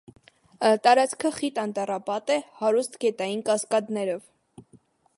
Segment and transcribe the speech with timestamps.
[0.87, 4.29] Տարածքը խիտ անտառապատ է՝ հարուստ գետային կասկադներով։